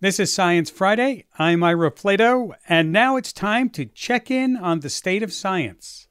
This 0.00 0.20
is 0.20 0.32
Science 0.32 0.70
Friday. 0.70 1.24
I'm 1.40 1.64
Ira 1.64 1.90
Flatow, 1.90 2.52
and 2.68 2.92
now 2.92 3.16
it's 3.16 3.32
time 3.32 3.68
to 3.70 3.84
check 3.84 4.30
in 4.30 4.56
on 4.56 4.78
the 4.78 4.88
state 4.88 5.24
of 5.24 5.32
science. 5.32 6.06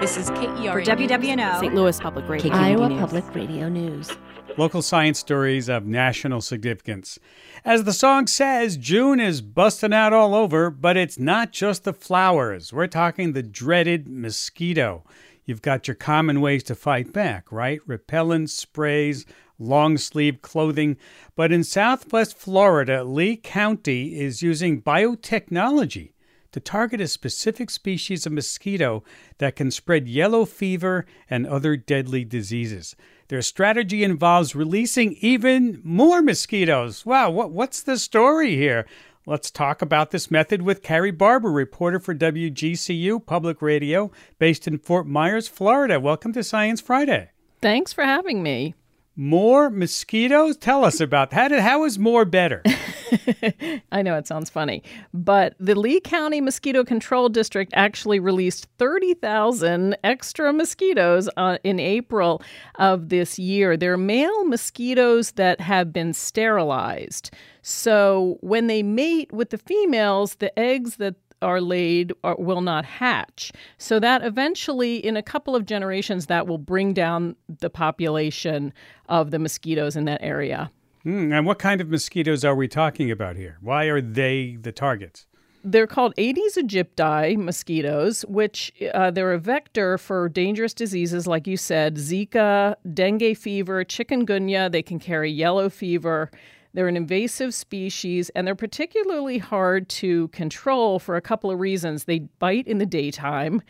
This 0.00 0.16
is 0.16 0.30
KERA 0.30 0.72
For 0.72 0.82
WWNO, 0.82 1.60
St. 1.60 1.74
Louis 1.76 2.00
Public 2.00 2.28
Radio. 2.28 2.52
Iowa 2.52 2.88
News. 2.88 2.98
Public 2.98 3.32
Radio 3.32 3.68
News. 3.68 4.10
Local 4.56 4.82
science 4.82 5.20
stories 5.20 5.68
of 5.68 5.86
national 5.86 6.40
significance. 6.40 7.20
As 7.64 7.84
the 7.84 7.92
song 7.92 8.26
says, 8.26 8.76
June 8.76 9.20
is 9.20 9.42
busting 9.42 9.92
out 9.92 10.12
all 10.12 10.34
over, 10.34 10.68
but 10.68 10.96
it's 10.96 11.16
not 11.16 11.52
just 11.52 11.84
the 11.84 11.92
flowers. 11.92 12.72
We're 12.72 12.88
talking 12.88 13.32
the 13.32 13.44
dreaded 13.44 14.08
mosquito. 14.08 15.04
You've 15.44 15.62
got 15.62 15.86
your 15.86 15.94
common 15.94 16.40
ways 16.40 16.64
to 16.64 16.74
fight 16.74 17.12
back, 17.12 17.52
right? 17.52 17.78
Repellent 17.86 18.50
sprays, 18.50 19.24
long 19.58 19.96
sleeve 19.96 20.42
clothing. 20.42 20.96
But 21.36 21.52
in 21.52 21.64
southwest 21.64 22.36
Florida, 22.36 23.04
Lee 23.04 23.36
County 23.36 24.20
is 24.20 24.42
using 24.42 24.82
biotechnology 24.82 26.12
to 26.52 26.60
target 26.60 27.00
a 27.00 27.08
specific 27.08 27.68
species 27.68 28.26
of 28.26 28.32
mosquito 28.32 29.02
that 29.38 29.56
can 29.56 29.72
spread 29.72 30.06
yellow 30.06 30.44
fever 30.44 31.04
and 31.28 31.46
other 31.46 31.76
deadly 31.76 32.24
diseases. 32.24 32.94
Their 33.26 33.42
strategy 33.42 34.04
involves 34.04 34.54
releasing 34.54 35.14
even 35.14 35.80
more 35.82 36.22
mosquitoes. 36.22 37.04
Wow, 37.04 37.30
what, 37.30 37.50
what's 37.50 37.82
the 37.82 37.98
story 37.98 38.54
here? 38.54 38.86
Let's 39.26 39.50
talk 39.50 39.82
about 39.82 40.12
this 40.12 40.30
method 40.30 40.62
with 40.62 40.82
Cary 40.82 41.10
Barbor, 41.10 41.50
reporter 41.50 41.98
for 41.98 42.14
WGCU 42.14 43.24
Public 43.24 43.60
Radio, 43.60 44.12
based 44.38 44.68
in 44.68 44.78
Fort 44.78 45.08
Myers, 45.08 45.48
Florida. 45.48 45.98
Welcome 45.98 46.34
to 46.34 46.44
Science 46.44 46.80
Friday. 46.80 47.30
Thanks 47.62 47.92
for 47.92 48.04
having 48.04 48.42
me. 48.42 48.74
More 49.16 49.70
mosquitoes? 49.70 50.56
Tell 50.56 50.84
us 50.84 51.00
about 51.00 51.32
how 51.32 51.46
did 51.46 51.60
how 51.60 51.84
is 51.84 52.00
more 52.00 52.24
better? 52.24 52.62
I 53.92 54.02
know 54.02 54.16
it 54.16 54.26
sounds 54.26 54.50
funny, 54.50 54.82
but 55.12 55.54
the 55.60 55.76
Lee 55.76 56.00
County 56.00 56.40
Mosquito 56.40 56.82
Control 56.82 57.28
District 57.28 57.72
actually 57.76 58.18
released 58.18 58.66
30,000 58.78 59.96
extra 60.02 60.52
mosquitoes 60.52 61.30
uh, 61.36 61.58
in 61.62 61.78
April 61.78 62.42
of 62.74 63.08
this 63.08 63.38
year. 63.38 63.76
They're 63.76 63.96
male 63.96 64.44
mosquitoes 64.46 65.32
that 65.32 65.60
have 65.60 65.92
been 65.92 66.12
sterilized. 66.12 67.30
So 67.62 68.38
when 68.40 68.66
they 68.66 68.82
mate 68.82 69.32
with 69.32 69.50
the 69.50 69.58
females, 69.58 70.34
the 70.34 70.56
eggs 70.58 70.96
that 70.96 71.14
are 71.44 71.60
laid 71.60 72.12
are, 72.24 72.36
will 72.36 72.62
not 72.62 72.84
hatch. 72.84 73.52
So 73.78 74.00
that 74.00 74.24
eventually, 74.24 74.96
in 74.96 75.16
a 75.16 75.22
couple 75.22 75.54
of 75.54 75.66
generations, 75.66 76.26
that 76.26 76.46
will 76.46 76.58
bring 76.58 76.94
down 76.94 77.36
the 77.60 77.70
population 77.70 78.72
of 79.08 79.30
the 79.30 79.38
mosquitoes 79.38 79.94
in 79.94 80.06
that 80.06 80.20
area. 80.22 80.70
Hmm, 81.04 81.32
and 81.32 81.46
what 81.46 81.58
kind 81.58 81.80
of 81.80 81.88
mosquitoes 81.88 82.44
are 82.44 82.54
we 82.54 82.66
talking 82.66 83.10
about 83.10 83.36
here? 83.36 83.58
Why 83.60 83.84
are 83.84 84.00
they 84.00 84.56
the 84.60 84.72
targets? 84.72 85.26
They're 85.66 85.86
called 85.86 86.12
Aedes 86.18 86.56
aegypti 86.58 87.38
mosquitoes, 87.38 88.22
which 88.26 88.70
uh, 88.92 89.10
they're 89.10 89.32
a 89.32 89.38
vector 89.38 89.96
for 89.96 90.28
dangerous 90.28 90.74
diseases, 90.74 91.26
like 91.26 91.46
you 91.46 91.56
said, 91.56 91.96
Zika, 91.96 92.76
dengue 92.92 93.34
fever, 93.36 93.82
chikungunya. 93.82 94.70
They 94.70 94.82
can 94.82 94.98
carry 94.98 95.30
yellow 95.30 95.70
fever. 95.70 96.30
They're 96.74 96.88
an 96.88 96.96
invasive 96.96 97.54
species 97.54 98.30
and 98.30 98.46
they're 98.46 98.54
particularly 98.54 99.38
hard 99.38 99.88
to 99.90 100.28
control 100.28 100.98
for 100.98 101.16
a 101.16 101.20
couple 101.20 101.50
of 101.50 101.60
reasons. 101.60 102.04
They 102.04 102.18
bite 102.18 102.66
in 102.66 102.78
the 102.78 102.86
daytime, 102.86 103.62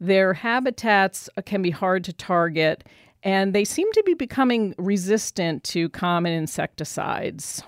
their 0.00 0.34
habitats 0.34 1.28
can 1.44 1.62
be 1.62 1.70
hard 1.70 2.04
to 2.04 2.12
target, 2.12 2.84
and 3.22 3.54
they 3.54 3.64
seem 3.64 3.90
to 3.92 4.02
be 4.04 4.14
becoming 4.14 4.74
resistant 4.78 5.64
to 5.64 5.88
common 5.90 6.32
insecticides. 6.32 7.62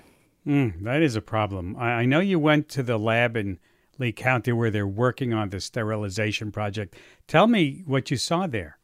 Mm, 0.45 0.83
that 0.83 1.01
is 1.01 1.15
a 1.15 1.21
problem. 1.21 1.75
I, 1.77 1.91
I 1.91 2.05
know 2.05 2.19
you 2.19 2.39
went 2.39 2.69
to 2.69 2.83
the 2.83 2.97
lab 2.97 3.35
in 3.35 3.59
Lee 3.97 4.11
County 4.11 4.51
where 4.51 4.71
they're 4.71 4.87
working 4.87 5.33
on 5.33 5.49
the 5.49 5.59
sterilization 5.59 6.51
project. 6.51 6.95
Tell 7.27 7.47
me 7.47 7.83
what 7.85 8.09
you 8.09 8.17
saw 8.17 8.47
there. 8.47 8.78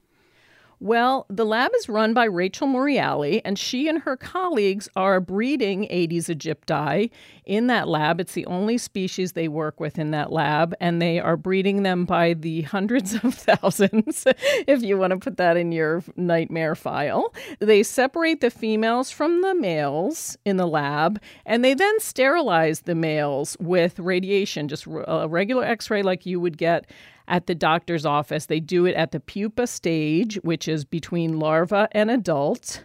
Well, 0.81 1.25
the 1.29 1.45
lab 1.45 1.71
is 1.77 1.87
run 1.87 2.13
by 2.13 2.25
Rachel 2.25 2.67
Morreale, 2.67 3.41
and 3.45 3.57
she 3.57 3.87
and 3.87 3.99
her 3.99 4.17
colleagues 4.17 4.89
are 4.95 5.21
breeding 5.21 5.87
Aedes 5.89 6.27
aegypti 6.27 7.09
in 7.45 7.67
that 7.67 7.87
lab. 7.87 8.19
It's 8.19 8.33
the 8.33 8.45
only 8.45 8.77
species 8.77 9.31
they 9.31 9.47
work 9.47 9.79
with 9.79 9.97
in 9.97 10.11
that 10.11 10.33
lab, 10.33 10.75
and 10.81 11.01
they 11.01 11.19
are 11.19 11.37
breeding 11.37 11.83
them 11.83 12.03
by 12.03 12.33
the 12.33 12.61
hundreds 12.75 13.13
of 13.15 13.33
thousands, 13.35 14.27
if 14.67 14.83
you 14.83 14.97
want 14.97 15.11
to 15.11 15.17
put 15.17 15.37
that 15.37 15.55
in 15.55 15.71
your 15.71 16.03
nightmare 16.17 16.75
file. 16.75 17.33
They 17.59 17.81
separate 17.81 18.41
the 18.41 18.51
females 18.51 19.09
from 19.11 19.41
the 19.41 19.55
males 19.55 20.37
in 20.43 20.57
the 20.57 20.67
lab, 20.67 21.21
and 21.45 21.63
they 21.63 21.73
then 21.73 21.99
sterilize 22.01 22.81
the 22.81 22.95
males 22.95 23.55
with 23.61 23.97
radiation, 23.99 24.67
just 24.67 24.87
a 24.87 25.27
regular 25.29 25.63
x 25.63 25.89
ray 25.89 26.03
like 26.03 26.25
you 26.25 26.39
would 26.41 26.57
get 26.57 26.85
at 27.27 27.47
the 27.47 27.55
doctor's 27.55 28.05
office. 28.05 28.45
They 28.45 28.59
do 28.59 28.85
it 28.85 28.95
at 28.95 29.11
the 29.11 29.19
pupa 29.19 29.67
stage, 29.67 30.35
which 30.43 30.67
is 30.67 30.85
between 30.85 31.39
larva 31.39 31.87
and 31.91 32.11
adult. 32.11 32.83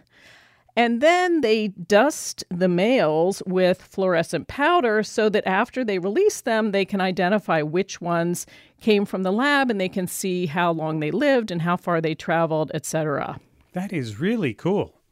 And 0.75 1.01
then 1.01 1.41
they 1.41 1.69
dust 1.69 2.45
the 2.49 2.69
males 2.69 3.43
with 3.45 3.81
fluorescent 3.81 4.47
powder 4.47 5.03
so 5.03 5.27
that 5.29 5.45
after 5.45 5.83
they 5.83 5.99
release 5.99 6.41
them, 6.41 6.71
they 6.71 6.85
can 6.85 7.01
identify 7.01 7.61
which 7.61 7.99
ones 7.99 8.45
came 8.79 9.05
from 9.05 9.23
the 9.23 9.33
lab 9.33 9.69
and 9.69 9.81
they 9.81 9.89
can 9.89 10.07
see 10.07 10.45
how 10.45 10.71
long 10.71 10.99
they 10.99 11.11
lived 11.11 11.51
and 11.51 11.61
how 11.61 11.75
far 11.75 11.99
they 11.99 12.15
traveled, 12.15 12.71
etc. 12.73 13.39
That 13.73 13.91
is 13.91 14.19
really 14.19 14.53
cool. 14.53 14.95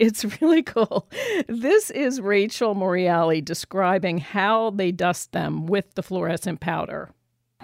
It's 0.00 0.24
really 0.40 0.64
cool. 0.64 1.08
This 1.46 1.90
is 1.90 2.20
Rachel 2.20 2.74
Morreale 2.74 3.44
describing 3.44 4.18
how 4.18 4.70
they 4.70 4.90
dust 4.90 5.30
them 5.30 5.66
with 5.66 5.94
the 5.94 6.02
fluorescent 6.02 6.58
powder. 6.58 7.10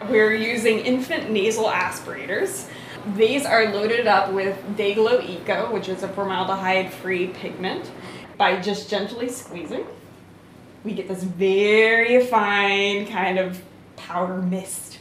We're 0.09 0.35
using 0.35 0.81
infant 0.81 1.31
nasal 1.31 1.71
aspirators. 1.71 2.69
These 3.17 3.47
are 3.47 3.73
loaded 3.73 4.07
up 4.07 4.33
with 4.33 4.59
DayGlo 4.77 5.27
Eco, 5.29 5.73
which 5.73 5.89
is 5.89 6.03
a 6.03 6.09
formaldehyde 6.09 6.93
free 6.93 7.29
pigment. 7.29 7.91
By 8.37 8.61
just 8.61 8.91
gently 8.91 9.29
squeezing, 9.29 9.87
we 10.83 10.95
get 10.95 11.07
this 11.07 11.23
very 11.23 12.27
fine 12.27 13.07
kind 13.07 13.39
of 13.39 13.63
powder 13.97 14.43
mist. 14.43 14.99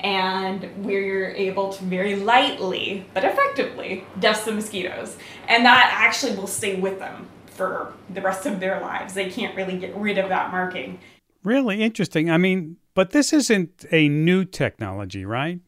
And 0.00 0.84
we're 0.84 1.30
able 1.32 1.74
to 1.74 1.84
very 1.84 2.16
lightly 2.16 3.04
but 3.12 3.24
effectively 3.24 4.04
dust 4.18 4.46
the 4.46 4.52
mosquitoes. 4.52 5.18
And 5.48 5.66
that 5.66 5.90
actually 5.92 6.34
will 6.34 6.46
stay 6.46 6.80
with 6.80 6.98
them 6.98 7.28
for 7.46 7.92
the 8.08 8.22
rest 8.22 8.46
of 8.46 8.58
their 8.58 8.80
lives. 8.80 9.12
They 9.12 9.28
can't 9.28 9.54
really 9.54 9.76
get 9.76 9.94
rid 9.94 10.16
of 10.16 10.30
that 10.30 10.50
marking. 10.50 10.98
Really 11.44 11.82
interesting. 11.82 12.30
I 12.30 12.38
mean, 12.38 12.76
but 12.94 13.10
this 13.10 13.32
isn't 13.32 13.84
a 13.90 14.08
new 14.08 14.44
technology, 14.44 15.24
right? 15.24 15.60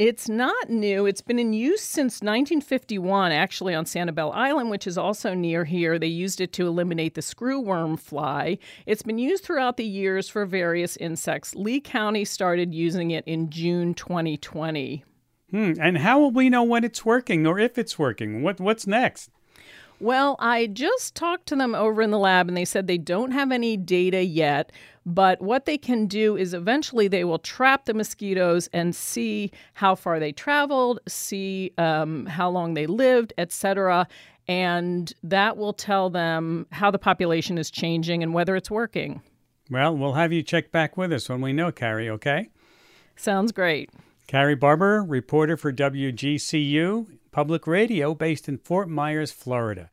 It's 0.00 0.28
not 0.28 0.68
new. 0.68 1.06
It's 1.06 1.20
been 1.20 1.38
in 1.38 1.52
use 1.52 1.80
since 1.80 2.14
1951, 2.14 3.30
actually, 3.30 3.76
on 3.76 3.84
Sanibel 3.84 4.34
Island, 4.34 4.70
which 4.70 4.88
is 4.88 4.98
also 4.98 5.34
near 5.34 5.64
here. 5.64 6.00
They 6.00 6.08
used 6.08 6.40
it 6.40 6.52
to 6.54 6.66
eliminate 6.66 7.14
the 7.14 7.20
screwworm 7.20 7.98
fly. 7.98 8.58
It's 8.86 9.02
been 9.02 9.18
used 9.18 9.44
throughout 9.44 9.76
the 9.76 9.84
years 9.84 10.28
for 10.28 10.46
various 10.46 10.96
insects. 10.96 11.54
Lee 11.54 11.80
County 11.80 12.24
started 12.24 12.74
using 12.74 13.12
it 13.12 13.22
in 13.24 13.50
June 13.50 13.94
2020. 13.94 15.04
Hmm. 15.52 15.72
And 15.80 15.98
how 15.98 16.18
will 16.18 16.32
we 16.32 16.50
know 16.50 16.64
when 16.64 16.82
it's 16.82 17.04
working 17.04 17.46
or 17.46 17.60
if 17.60 17.78
it's 17.78 17.96
working? 17.96 18.42
What 18.42 18.58
What's 18.58 18.88
next? 18.88 19.30
Well, 20.00 20.36
I 20.38 20.66
just 20.66 21.14
talked 21.14 21.46
to 21.46 21.56
them 21.56 21.74
over 21.74 22.02
in 22.02 22.10
the 22.10 22.18
lab 22.18 22.48
and 22.48 22.56
they 22.56 22.64
said 22.64 22.86
they 22.86 22.98
don't 22.98 23.30
have 23.30 23.52
any 23.52 23.76
data 23.76 24.22
yet, 24.22 24.72
but 25.06 25.40
what 25.40 25.66
they 25.66 25.78
can 25.78 26.06
do 26.06 26.36
is 26.36 26.52
eventually 26.52 27.08
they 27.08 27.24
will 27.24 27.38
trap 27.38 27.84
the 27.84 27.94
mosquitoes 27.94 28.68
and 28.72 28.94
see 28.94 29.50
how 29.74 29.94
far 29.94 30.18
they 30.18 30.32
traveled, 30.32 31.00
see 31.06 31.72
um, 31.78 32.26
how 32.26 32.50
long 32.50 32.74
they 32.74 32.86
lived, 32.86 33.32
etc. 33.38 34.06
And 34.48 35.12
that 35.22 35.56
will 35.56 35.72
tell 35.72 36.10
them 36.10 36.66
how 36.72 36.90
the 36.90 36.98
population 36.98 37.56
is 37.56 37.70
changing 37.70 38.22
and 38.22 38.34
whether 38.34 38.56
it's 38.56 38.70
working. 38.70 39.22
Well, 39.70 39.96
we'll 39.96 40.12
have 40.14 40.32
you 40.32 40.42
check 40.42 40.70
back 40.70 40.96
with 40.96 41.12
us 41.12 41.28
when 41.28 41.40
we 41.40 41.52
know, 41.52 41.72
Cary, 41.72 42.10
okay? 42.10 42.50
Sounds 43.16 43.52
great. 43.52 43.90
Cary 44.26 44.54
Barbor, 44.54 45.02
reporter 45.02 45.56
for 45.56 45.72
WGCU 45.72 47.06
Public 47.30 47.66
Radio 47.66 48.14
based 48.14 48.48
in 48.48 48.58
Fort 48.58 48.88
Myers, 48.88 49.32
Florida. 49.32 49.90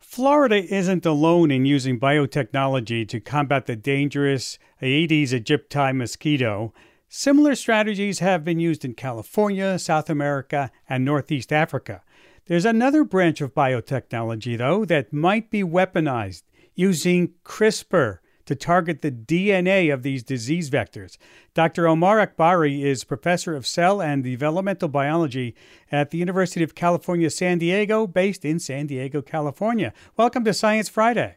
Florida 0.00 0.56
isn't 0.56 1.04
alone 1.04 1.50
in 1.50 1.64
using 1.66 1.98
biotechnology 1.98 3.06
to 3.08 3.20
combat 3.20 3.66
the 3.66 3.76
dangerous 3.76 4.58
Aedes 4.80 5.32
aegypti 5.32 5.94
mosquito. 5.94 6.72
Similar 7.08 7.54
strategies 7.54 8.18
have 8.20 8.44
been 8.44 8.60
used 8.60 8.84
in 8.84 8.94
California, 8.94 9.78
South 9.78 10.08
America, 10.08 10.70
and 10.88 11.04
Northeast 11.04 11.52
Africa. 11.52 12.02
There's 12.46 12.64
another 12.64 13.04
branch 13.04 13.40
of 13.40 13.54
biotechnology, 13.54 14.56
though, 14.56 14.84
that 14.84 15.12
might 15.12 15.50
be 15.50 15.62
weaponized 15.62 16.42
using 16.74 17.34
CRISPR 17.44 18.18
to 18.48 18.54
target 18.54 19.02
the 19.02 19.12
DNA 19.12 19.92
of 19.92 20.02
these 20.02 20.22
disease 20.22 20.70
vectors. 20.70 21.18
Dr. 21.52 21.86
Omar 21.86 22.26
Akbari 22.26 22.82
is 22.82 23.04
professor 23.04 23.54
of 23.54 23.66
cell 23.66 24.00
and 24.00 24.24
developmental 24.24 24.88
biology 24.88 25.54
at 25.92 26.10
the 26.10 26.16
University 26.16 26.64
of 26.64 26.74
California, 26.74 27.28
San 27.28 27.58
Diego, 27.58 28.06
based 28.06 28.46
in 28.46 28.58
San 28.58 28.86
Diego, 28.86 29.20
California. 29.20 29.92
Welcome 30.16 30.44
to 30.44 30.54
Science 30.54 30.88
Friday. 30.88 31.36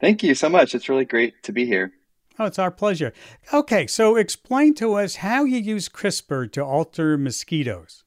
Thank 0.00 0.22
you 0.22 0.34
so 0.34 0.50
much. 0.50 0.74
It's 0.74 0.90
really 0.90 1.06
great 1.06 1.42
to 1.44 1.52
be 1.52 1.64
here. 1.64 1.94
Oh, 2.38 2.44
it's 2.44 2.58
our 2.58 2.70
pleasure. 2.70 3.14
Okay, 3.54 3.86
so 3.86 4.16
explain 4.16 4.74
to 4.74 4.92
us 4.94 5.16
how 5.16 5.44
you 5.44 5.56
use 5.56 5.88
CRISPR 5.88 6.52
to 6.52 6.62
alter 6.62 7.16
mosquitoes. 7.16 8.04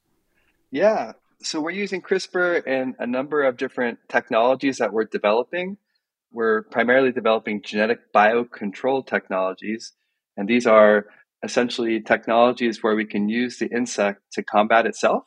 Yeah, 0.70 1.14
so 1.42 1.60
we're 1.60 1.72
using 1.72 2.04
CRISPR 2.04 2.62
and 2.68 2.94
a 3.00 3.08
number 3.08 3.42
of 3.42 3.58
different 3.58 3.98
technologies 4.10 4.78
that 4.78 4.94
we're 4.94 5.06
developing. 5.06 5.78
We're 6.33 6.63
primarily 6.63 7.12
developing 7.12 7.62
genetic 7.63 8.12
biocontrol 8.13 9.06
technologies, 9.06 9.94
and 10.35 10.47
these 10.47 10.65
are 10.65 11.06
essentially 11.44 12.01
technologies 12.01 12.81
where 12.81 12.95
we 12.95 13.06
can 13.06 13.30
use 13.30 13.59
the 13.59 13.68
insect 13.68 14.21
to 14.33 14.44
combat 14.44 14.85
itself. 14.88 15.24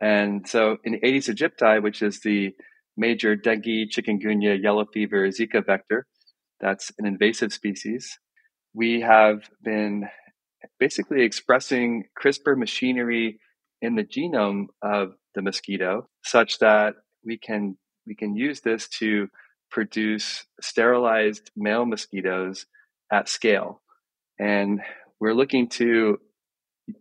And 0.00 0.48
so 0.48 0.78
in 0.84 0.92
the 0.92 1.06
Aedes 1.06 1.28
aegypti, 1.28 1.82
which 1.82 2.02
is 2.02 2.20
the 2.20 2.52
major 2.96 3.36
dengue, 3.36 3.90
chikungunya, 3.90 4.60
yellow 4.60 4.86
fever, 4.92 5.28
Zika 5.28 5.64
vector, 5.64 6.06
that's 6.60 6.90
an 6.98 7.06
invasive 7.06 7.52
species, 7.52 8.18
we 8.74 9.02
have 9.02 9.48
been 9.62 10.08
basically 10.80 11.22
expressing 11.22 12.04
CRISPR 12.20 12.56
machinery 12.56 13.38
in 13.80 13.94
the 13.94 14.04
genome 14.04 14.66
of 14.82 15.12
the 15.34 15.42
mosquito 15.42 16.08
such 16.24 16.58
that 16.58 16.94
we 17.24 17.38
can 17.38 17.76
we 18.06 18.14
can 18.14 18.34
use 18.36 18.60
this 18.60 18.88
to 18.88 19.28
produce 19.74 20.46
sterilized 20.60 21.50
male 21.56 21.84
mosquitoes 21.84 22.66
at 23.12 23.28
scale. 23.28 23.82
And 24.38 24.80
we're 25.18 25.34
looking 25.34 25.68
to 25.70 26.18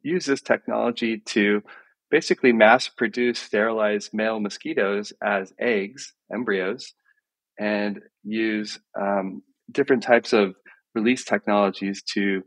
use 0.02 0.26
this 0.26 0.42
technology 0.42 1.22
to 1.28 1.62
basically 2.10 2.52
mass 2.52 2.88
produce 2.88 3.38
sterilized 3.38 4.10
male 4.12 4.40
mosquitoes 4.40 5.14
as 5.24 5.54
eggs, 5.60 6.14
embryos, 6.34 6.94
and 7.60 8.00
use 8.24 8.80
um, 9.00 9.44
different 9.72 10.02
types 10.02 10.34
of 10.34 10.56
release 10.96 11.24
technologies 11.26 12.02
to 12.16 12.42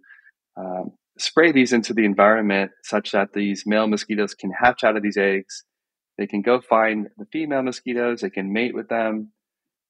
um, 0.59 0.91
spray 1.21 1.53
these 1.53 1.73
into 1.73 1.95
the 1.95 2.05
environment 2.05 2.73
such 2.83 3.13
that 3.13 3.29
these 3.33 3.63
male 3.65 3.87
mosquitoes 3.87 4.35
can 4.35 4.51
hatch 4.51 4.83
out 4.83 4.97
of 4.97 5.05
these 5.05 5.17
eggs. 5.17 5.63
They 6.19 6.27
can 6.27 6.43
go 6.43 6.61
find 6.61 7.11
the 7.17 7.27
female 7.33 7.63
mosquitoes, 7.63 8.23
they 8.23 8.31
can 8.31 8.53
mate 8.53 8.75
with 8.75 8.89
them. 8.89 9.33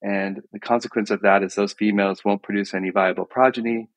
And 0.02 0.40
the 0.52 0.60
consequence 0.60 1.10
of 1.10 1.22
that 1.22 1.42
is 1.42 1.54
those 1.54 1.72
females 1.72 2.24
won't 2.24 2.42
produce 2.42 2.74
any 2.74 2.90
viable 2.90 3.24
progeny. 3.24 3.88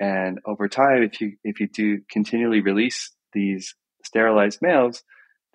And 0.00 0.38
over 0.44 0.68
time, 0.68 1.02
if 1.02 1.20
you 1.20 1.32
if 1.42 1.60
you 1.60 1.68
do 1.68 2.00
continually 2.10 2.60
release 2.60 3.12
these 3.32 3.74
sterilized 4.04 4.60
males, 4.62 5.02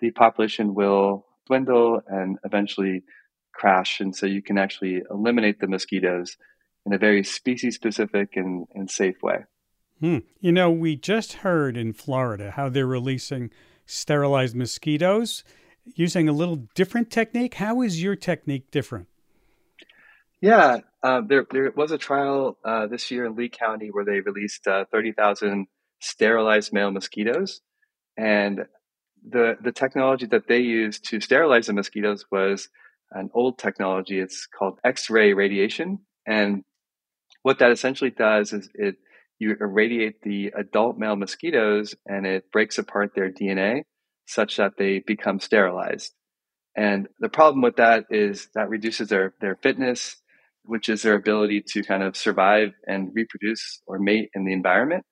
the 0.00 0.10
population 0.10 0.74
will 0.74 1.26
dwindle 1.46 2.00
and 2.06 2.38
eventually 2.44 3.04
crash. 3.54 4.00
And 4.00 4.14
so 4.14 4.26
you 4.26 4.42
can 4.42 4.58
actually 4.58 5.02
eliminate 5.10 5.60
the 5.60 5.68
mosquitoes 5.68 6.36
in 6.84 6.92
a 6.92 6.98
very 6.98 7.24
species 7.24 7.74
specific 7.74 8.36
and, 8.36 8.66
and 8.74 8.90
safe 8.90 9.22
way. 9.22 9.44
Hmm. 10.00 10.18
You 10.40 10.52
know, 10.52 10.70
we 10.70 10.96
just 10.96 11.34
heard 11.34 11.76
in 11.76 11.92
Florida 11.92 12.50
how 12.50 12.68
they're 12.68 12.86
releasing 12.86 13.50
sterilized 13.86 14.56
mosquitoes 14.56 15.44
using 15.94 16.28
a 16.28 16.32
little 16.32 16.56
different 16.74 17.10
technique. 17.10 17.54
How 17.54 17.80
is 17.80 18.02
your 18.02 18.16
technique 18.16 18.70
different? 18.70 19.08
Yeah, 20.44 20.80
uh, 21.02 21.22
there 21.26 21.46
there 21.50 21.72
was 21.74 21.90
a 21.90 21.96
trial 21.96 22.58
uh, 22.62 22.86
this 22.86 23.10
year 23.10 23.24
in 23.24 23.34
Lee 23.34 23.48
County 23.48 23.88
where 23.90 24.04
they 24.04 24.20
released 24.20 24.66
uh, 24.66 24.84
thirty 24.92 25.12
thousand 25.12 25.68
sterilized 26.02 26.70
male 26.70 26.90
mosquitoes, 26.90 27.62
and 28.18 28.66
the 29.26 29.56
the 29.64 29.72
technology 29.72 30.26
that 30.26 30.46
they 30.46 30.58
used 30.58 31.08
to 31.08 31.20
sterilize 31.20 31.68
the 31.68 31.72
mosquitoes 31.72 32.26
was 32.30 32.68
an 33.12 33.30
old 33.32 33.58
technology. 33.58 34.20
It's 34.20 34.46
called 34.46 34.78
X-ray 34.84 35.32
radiation, 35.32 36.00
and 36.26 36.62
what 37.40 37.60
that 37.60 37.70
essentially 37.70 38.10
does 38.10 38.52
is 38.52 38.68
it 38.74 38.96
you 39.38 39.56
irradiate 39.58 40.20
the 40.20 40.52
adult 40.54 40.98
male 40.98 41.16
mosquitoes 41.16 41.94
and 42.04 42.26
it 42.26 42.52
breaks 42.52 42.76
apart 42.76 43.12
their 43.14 43.32
DNA 43.32 43.84
such 44.26 44.58
that 44.58 44.72
they 44.76 44.98
become 44.98 45.40
sterilized. 45.40 46.12
And 46.76 47.08
the 47.18 47.30
problem 47.30 47.62
with 47.62 47.76
that 47.76 48.04
is 48.10 48.48
that 48.54 48.68
reduces 48.68 49.08
their, 49.08 49.34
their 49.40 49.56
fitness, 49.56 50.16
which 50.64 50.88
is 50.88 51.02
their 51.02 51.14
ability 51.14 51.62
to 51.68 51.82
kind 51.82 52.02
of 52.02 52.16
survive 52.16 52.72
and 52.86 53.10
reproduce 53.14 53.80
or 53.86 53.98
mate 53.98 54.30
in 54.34 54.44
the 54.44 54.52
environment. 54.52 55.04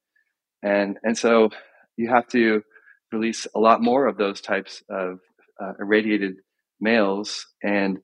And, 0.63 0.99
and 1.03 1.17
so 1.17 1.51
you 1.97 2.09
have 2.09 2.27
to 2.29 2.63
release 3.11 3.47
a 3.55 3.61
lot 3.61 3.83
more 3.83 4.07
of 4.07 4.17
those 4.17 4.41
types 4.41 4.83
of 4.89 5.19
uh, 5.63 5.73
irradiated 5.79 6.37
males. 6.81 7.47
And 7.63 7.99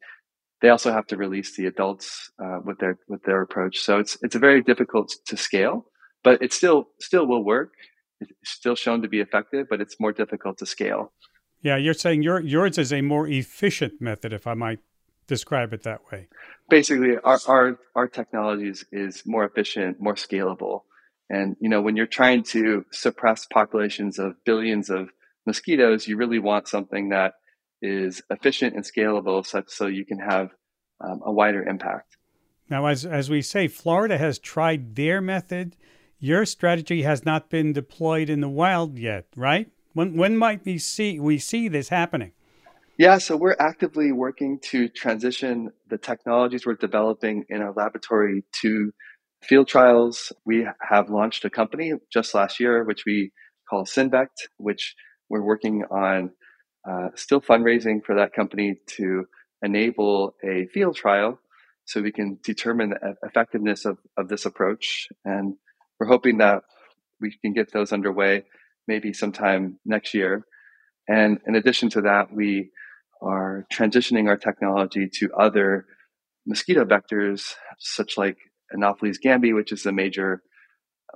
they 0.60 0.68
also 0.68 0.92
have 0.92 1.06
to 1.06 1.16
release 1.16 1.56
the 1.56 1.66
adults 1.66 2.30
uh, 2.42 2.58
with 2.64 2.78
their 2.78 2.98
with 3.08 3.22
their 3.22 3.42
approach. 3.42 3.78
So 3.78 3.98
it's 3.98 4.18
it's 4.22 4.34
a 4.34 4.40
very 4.40 4.60
difficult 4.60 5.14
to 5.26 5.36
scale 5.36 5.86
but 6.24 6.42
it 6.42 6.52
still 6.52 6.88
still 7.00 7.26
will 7.26 7.44
work. 7.44 7.72
It's 8.20 8.32
still 8.44 8.74
shown 8.74 9.02
to 9.02 9.08
be 9.08 9.20
effective, 9.20 9.66
but 9.70 9.80
it's 9.80 9.96
more 10.00 10.12
difficult 10.12 10.58
to 10.58 10.66
scale. 10.66 11.12
Yeah, 11.62 11.76
you're 11.76 11.94
saying 11.94 12.22
your 12.22 12.40
yours 12.40 12.78
is 12.78 12.92
a 12.92 13.00
more 13.00 13.26
efficient 13.26 14.00
method, 14.00 14.32
if 14.32 14.46
I 14.46 14.54
might 14.54 14.80
describe 15.28 15.72
it 15.72 15.84
that 15.84 16.00
way. 16.10 16.28
Basically, 16.68 17.16
our 17.22 17.38
our, 17.46 17.78
our 17.94 18.08
technology 18.08 18.68
is, 18.68 18.84
is 18.90 19.22
more 19.24 19.44
efficient, 19.44 20.00
more 20.00 20.14
scalable. 20.14 20.82
And 21.30 21.56
you 21.60 21.68
know, 21.68 21.80
when 21.80 21.96
you're 21.96 22.06
trying 22.06 22.42
to 22.54 22.84
suppress 22.90 23.46
populations 23.46 24.18
of 24.18 24.34
billions 24.44 24.90
of 24.90 25.10
mosquitoes, 25.46 26.08
you 26.08 26.16
really 26.16 26.40
want 26.40 26.66
something 26.66 27.10
that 27.10 27.34
is 27.80 28.22
efficient 28.28 28.74
and 28.74 28.84
scalable, 28.84 29.46
such 29.46 29.68
so 29.68 29.86
you 29.86 30.04
can 30.04 30.18
have 30.18 30.50
um, 31.00 31.20
a 31.24 31.30
wider 31.30 31.62
impact. 31.62 32.16
Now, 32.68 32.86
as 32.86 33.06
as 33.06 33.30
we 33.30 33.42
say, 33.42 33.68
Florida 33.68 34.18
has 34.18 34.40
tried 34.40 34.96
their 34.96 35.20
method 35.20 35.76
your 36.18 36.44
strategy 36.44 37.02
has 37.02 37.24
not 37.24 37.48
been 37.48 37.72
deployed 37.72 38.28
in 38.28 38.40
the 38.40 38.48
wild 38.48 38.98
yet, 38.98 39.26
right? 39.36 39.70
When 39.92 40.16
when 40.16 40.36
might 40.36 40.64
we 40.64 40.78
see 40.78 41.18
we 41.20 41.38
see 41.38 41.68
this 41.68 41.88
happening? 41.88 42.32
Yeah, 42.98 43.18
so 43.18 43.36
we're 43.36 43.54
actively 43.60 44.10
working 44.10 44.58
to 44.70 44.88
transition 44.88 45.70
the 45.88 45.98
technologies 45.98 46.66
we're 46.66 46.74
developing 46.74 47.44
in 47.48 47.62
our 47.62 47.72
laboratory 47.72 48.42
to 48.62 48.90
field 49.40 49.68
trials. 49.68 50.32
We 50.44 50.66
have 50.80 51.08
launched 51.08 51.44
a 51.44 51.50
company 51.50 51.92
just 52.12 52.34
last 52.34 52.58
year, 52.58 52.82
which 52.82 53.04
we 53.06 53.30
call 53.70 53.84
Synvect, 53.84 54.48
which 54.56 54.96
we're 55.30 55.44
working 55.44 55.84
on 55.92 56.32
uh, 56.90 57.10
still 57.14 57.40
fundraising 57.40 58.04
for 58.04 58.16
that 58.16 58.32
company 58.32 58.80
to 58.96 59.26
enable 59.62 60.34
a 60.44 60.66
field 60.74 60.96
trial 60.96 61.38
so 61.84 62.02
we 62.02 62.10
can 62.10 62.40
determine 62.42 62.90
the 62.90 63.14
effectiveness 63.22 63.84
of, 63.84 63.98
of 64.16 64.26
this 64.26 64.44
approach. 64.44 65.06
And 65.24 65.54
we're 66.00 66.08
hoping 66.08 66.38
that 66.38 66.64
we 67.20 67.32
can 67.42 67.52
get 67.52 67.72
those 67.72 67.92
underway 67.92 68.42
maybe 68.88 69.12
sometime 69.12 69.78
next 69.86 70.14
year. 70.14 70.44
And 71.06 71.38
in 71.46 71.54
addition 71.54 71.90
to 71.90 72.00
that, 72.00 72.34
we 72.34 72.70
are 73.20 73.66
transitioning 73.72 74.28
our 74.28 74.36
technology 74.36 75.08
to 75.14 75.30
other 75.34 75.86
mosquito 76.46 76.84
vectors, 76.84 77.54
such 77.78 78.16
like 78.16 78.38
Anopheles 78.72 79.18
gambiae, 79.18 79.54
which 79.54 79.72
is 79.72 79.86
a 79.86 79.92
major 79.92 80.42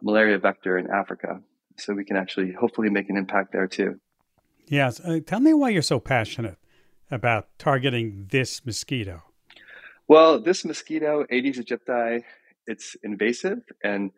malaria 0.02 0.38
vector 0.38 0.78
in 0.78 0.90
Africa. 0.90 1.40
So 1.78 1.94
we 1.94 2.04
can 2.04 2.16
actually 2.16 2.52
hopefully 2.52 2.90
make 2.90 3.08
an 3.08 3.16
impact 3.16 3.52
there 3.52 3.66
too. 3.66 4.00
Yes. 4.66 5.00
Uh, 5.00 5.20
tell 5.24 5.40
me 5.40 5.54
why 5.54 5.70
you're 5.70 5.82
so 5.82 6.00
passionate 6.00 6.56
about 7.10 7.48
targeting 7.58 8.28
this 8.30 8.64
mosquito. 8.64 9.22
Well, 10.08 10.40
this 10.40 10.64
mosquito, 10.64 11.24
Aedes 11.30 11.58
aegypti, 11.58 12.22
it's 12.66 12.96
invasive 13.02 13.58
and 13.82 14.10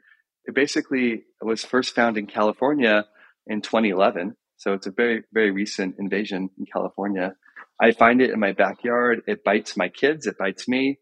it 0.45 0.55
basically 0.55 1.25
was 1.41 1.65
first 1.65 1.95
found 1.95 2.19
in 2.19 2.27
California 2.27 3.05
in 3.47 3.63
2011. 3.63 4.37
So 4.57 4.73
it's 4.73 4.87
a 4.87 4.91
very, 4.91 5.25
very 5.33 5.51
recent 5.51 5.97
invasion 5.99 6.51
in 6.59 6.67
California. 6.67 7.35
I 7.81 7.93
find 7.93 8.21
it 8.21 8.31
in 8.31 8.41
my 8.41 8.53
backyard. 8.53 9.23
It 9.27 9.45
bites 9.45 9.77
my 9.77 9.89
kids. 9.89 10.27
It 10.27 10.39
bites 10.39 10.69
me. 10.69 10.99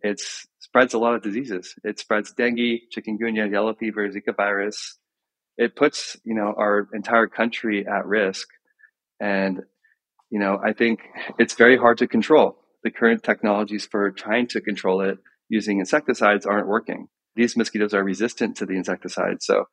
It 0.00 0.20
spreads 0.58 0.94
a 0.94 0.98
lot 0.98 1.14
of 1.14 1.22
diseases. 1.22 1.74
It 1.84 1.98
spreads 1.98 2.32
dengue, 2.32 2.80
chikungunya, 2.94 3.50
yellow 3.50 3.74
fever, 3.74 4.08
Zika 4.08 4.36
virus. 4.36 4.98
It 5.56 5.76
puts, 5.76 6.16
you 6.24 6.34
know, 6.34 6.54
our 6.56 6.88
entire 6.94 7.26
country 7.26 7.86
at 7.86 8.06
risk. 8.06 8.48
And, 9.20 9.60
you 10.30 10.40
know, 10.40 10.58
I 10.64 10.72
think 10.72 11.00
it's 11.38 11.54
very 11.54 11.76
hard 11.76 11.98
to 11.98 12.06
control. 12.06 12.56
The 12.82 12.90
current 12.90 13.22
technologies 13.22 13.86
for 13.86 14.10
trying 14.10 14.46
to 14.48 14.60
control 14.60 15.02
it 15.02 15.18
using 15.48 15.80
insecticides 15.80 16.46
aren't 16.46 16.68
working 16.68 17.08
these 17.36 17.56
mosquitoes 17.56 17.94
are 17.94 18.04
resistant 18.04 18.56
to 18.56 18.66
the 18.66 18.74
insecticides. 18.74 19.46
So 19.46 19.64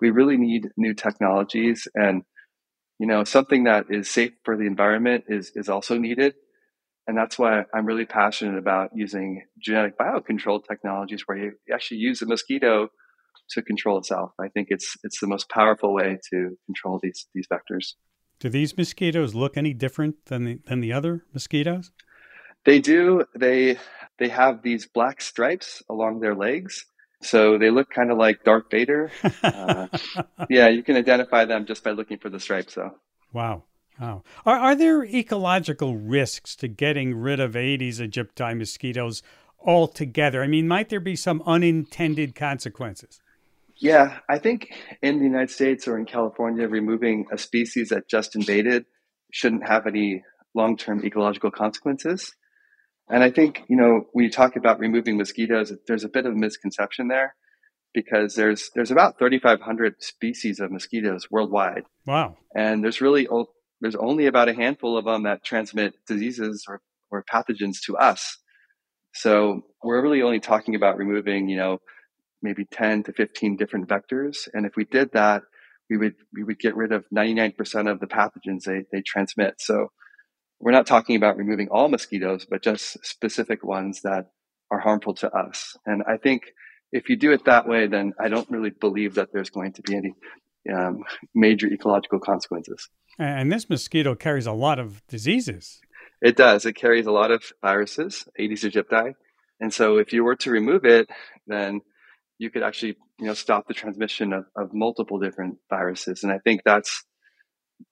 we 0.00 0.10
really 0.10 0.36
need 0.36 0.68
new 0.76 0.94
technologies 0.94 1.86
and 1.94 2.22
you 2.98 3.06
know 3.06 3.24
something 3.24 3.64
that 3.64 3.86
is 3.90 4.10
safe 4.10 4.32
for 4.44 4.56
the 4.56 4.66
environment 4.66 5.24
is 5.28 5.52
is 5.54 5.68
also 5.68 5.98
needed. 5.98 6.34
And 7.06 7.18
that's 7.18 7.36
why 7.38 7.64
i'm 7.74 7.84
really 7.84 8.06
passionate 8.06 8.58
about 8.58 8.90
using 8.94 9.42
genetic 9.60 9.98
biocontrol 9.98 10.62
technologies 10.64 11.22
where 11.26 11.36
you 11.36 11.52
actually 11.72 11.98
use 11.98 12.20
the 12.20 12.26
mosquito 12.26 12.88
to 13.50 13.62
control 13.62 13.98
itself. 13.98 14.32
I 14.40 14.48
think 14.48 14.68
it's 14.70 14.96
it's 15.02 15.20
the 15.20 15.26
most 15.26 15.48
powerful 15.48 15.94
way 15.94 16.18
to 16.30 16.56
control 16.66 17.00
these 17.02 17.26
these 17.34 17.46
vectors. 17.52 17.94
Do 18.38 18.48
these 18.48 18.76
mosquitoes 18.76 19.34
look 19.34 19.56
any 19.56 19.72
different 19.72 20.26
than 20.26 20.44
the, 20.44 20.58
than 20.66 20.80
the 20.80 20.92
other 20.92 21.24
mosquitoes? 21.32 21.92
They 22.64 22.80
do. 22.80 23.24
They 23.38 23.78
they 24.18 24.28
have 24.28 24.62
these 24.62 24.86
black 24.86 25.20
stripes 25.20 25.82
along 25.88 26.20
their 26.20 26.34
legs, 26.34 26.84
so 27.22 27.58
they 27.58 27.70
look 27.70 27.90
kind 27.90 28.10
of 28.10 28.18
like 28.18 28.44
Darth 28.44 28.70
Vader. 28.70 29.10
uh, 29.42 29.88
yeah, 30.50 30.68
you 30.68 30.82
can 30.82 30.96
identify 30.96 31.44
them 31.44 31.66
just 31.66 31.84
by 31.84 31.92
looking 31.92 32.18
for 32.18 32.28
the 32.28 32.40
stripes, 32.40 32.74
though. 32.74 32.92
Wow. 33.32 33.64
Wow. 34.00 34.22
Are, 34.44 34.58
are 34.58 34.74
there 34.74 35.04
ecological 35.04 35.96
risks 35.96 36.56
to 36.56 36.68
getting 36.68 37.14
rid 37.14 37.40
of 37.40 37.54
Aedes 37.54 38.00
aegypti 38.00 38.56
mosquitoes 38.56 39.22
altogether? 39.64 40.42
I 40.42 40.46
mean, 40.46 40.66
might 40.66 40.88
there 40.88 41.00
be 41.00 41.16
some 41.16 41.42
unintended 41.46 42.34
consequences? 42.34 43.20
Yeah, 43.76 44.18
I 44.28 44.38
think 44.38 44.68
in 45.02 45.18
the 45.18 45.24
United 45.24 45.50
States 45.50 45.88
or 45.88 45.98
in 45.98 46.06
California, 46.06 46.68
removing 46.68 47.26
a 47.32 47.38
species 47.38 47.88
that 47.88 48.08
just 48.08 48.36
invaded 48.36 48.86
shouldn't 49.32 49.66
have 49.66 49.86
any 49.86 50.22
long 50.54 50.76
term 50.76 51.04
ecological 51.04 51.50
consequences. 51.50 52.32
And 53.12 53.22
I 53.22 53.30
think, 53.30 53.62
you 53.68 53.76
know, 53.76 54.06
when 54.12 54.24
you 54.24 54.30
talk 54.30 54.56
about 54.56 54.78
removing 54.78 55.18
mosquitoes, 55.18 55.70
there's 55.86 56.02
a 56.02 56.08
bit 56.08 56.24
of 56.24 56.32
a 56.32 56.36
misconception 56.36 57.08
there 57.08 57.34
because 57.92 58.34
there's 58.34 58.70
there's 58.74 58.90
about 58.90 59.18
3,500 59.18 60.02
species 60.02 60.60
of 60.60 60.72
mosquitoes 60.72 61.26
worldwide. 61.30 61.82
Wow. 62.06 62.38
And 62.56 62.82
there's 62.82 63.02
really 63.02 63.28
there's 63.82 63.96
only 63.96 64.26
about 64.26 64.48
a 64.48 64.54
handful 64.54 64.96
of 64.96 65.04
them 65.04 65.24
that 65.24 65.44
transmit 65.44 65.92
diseases 66.06 66.64
or, 66.66 66.80
or 67.10 67.22
pathogens 67.30 67.80
to 67.86 67.98
us. 67.98 68.38
So 69.12 69.60
we're 69.84 70.02
really 70.02 70.22
only 70.22 70.40
talking 70.40 70.74
about 70.74 70.96
removing, 70.96 71.50
you 71.50 71.58
know, 71.58 71.78
maybe 72.40 72.64
10 72.64 73.02
to 73.04 73.12
15 73.12 73.56
different 73.56 73.88
vectors. 73.88 74.48
And 74.54 74.64
if 74.64 74.72
we 74.74 74.86
did 74.86 75.12
that, 75.12 75.42
we 75.90 75.98
would 75.98 76.14
we 76.32 76.44
would 76.44 76.58
get 76.58 76.76
rid 76.76 76.92
of 76.92 77.04
99% 77.14 77.90
of 77.90 78.00
the 78.00 78.06
pathogens 78.06 78.62
they, 78.64 78.84
they 78.90 79.02
transmit. 79.02 79.56
So 79.58 79.88
we're 80.62 80.70
not 80.70 80.86
talking 80.86 81.16
about 81.16 81.36
removing 81.36 81.68
all 81.70 81.88
mosquitoes, 81.88 82.46
but 82.48 82.62
just 82.62 83.04
specific 83.04 83.64
ones 83.64 84.02
that 84.02 84.26
are 84.70 84.78
harmful 84.78 85.12
to 85.16 85.30
us. 85.30 85.76
And 85.84 86.04
I 86.08 86.16
think 86.16 86.42
if 86.92 87.08
you 87.08 87.16
do 87.16 87.32
it 87.32 87.44
that 87.46 87.66
way, 87.66 87.88
then 87.88 88.12
I 88.18 88.28
don't 88.28 88.48
really 88.48 88.70
believe 88.70 89.16
that 89.16 89.30
there's 89.32 89.50
going 89.50 89.72
to 89.74 89.82
be 89.82 89.96
any 89.96 90.14
um, 90.72 91.02
major 91.34 91.66
ecological 91.66 92.20
consequences. 92.20 92.88
And 93.18 93.50
this 93.50 93.68
mosquito 93.68 94.14
carries 94.14 94.46
a 94.46 94.52
lot 94.52 94.78
of 94.78 95.04
diseases. 95.08 95.80
It 96.20 96.36
does. 96.36 96.64
It 96.64 96.74
carries 96.74 97.06
a 97.06 97.10
lot 97.10 97.32
of 97.32 97.42
viruses, 97.60 98.28
Aedes 98.38 98.62
aegypti. 98.62 99.14
And 99.58 99.74
so 99.74 99.98
if 99.98 100.12
you 100.12 100.22
were 100.22 100.36
to 100.36 100.50
remove 100.50 100.84
it, 100.84 101.10
then 101.48 101.80
you 102.38 102.50
could 102.50 102.62
actually, 102.62 102.96
you 103.18 103.26
know, 103.26 103.34
stop 103.34 103.66
the 103.66 103.74
transmission 103.74 104.32
of, 104.32 104.44
of 104.56 104.72
multiple 104.72 105.18
different 105.18 105.56
viruses. 105.68 106.22
And 106.22 106.30
I 106.32 106.38
think 106.38 106.60
that's 106.64 107.04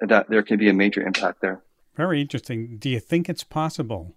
that 0.01 0.31
there 0.31 0.45
can 0.45 0.59
be 0.59 0.71
a 0.71 0.73
major 0.73 1.03
impact 1.03 1.39
there. 1.43 1.65
Very 2.01 2.23
interesting. 2.23 2.79
Do 2.79 2.89
you 2.89 2.99
think 2.99 3.29
it's 3.29 3.45
possible 3.45 4.17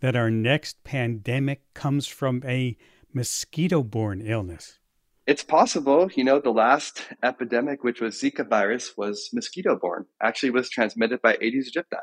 that 0.00 0.16
our 0.16 0.30
next 0.30 0.82
pandemic 0.82 1.60
comes 1.74 2.06
from 2.06 2.42
a 2.46 2.74
mosquito 3.12 3.82
borne 3.82 4.22
illness? 4.22 4.78
It's 5.26 5.44
possible. 5.44 6.08
You 6.14 6.24
know, 6.24 6.40
the 6.40 6.48
last 6.48 7.06
epidemic, 7.22 7.84
which 7.84 8.00
was 8.00 8.14
Zika 8.14 8.48
virus, 8.48 8.96
was 8.96 9.28
mosquito 9.34 9.76
borne, 9.76 10.06
actually 10.22 10.52
was 10.52 10.70
transmitted 10.70 11.20
by 11.20 11.36
Aedes 11.42 11.70
aegypti. 11.70 12.00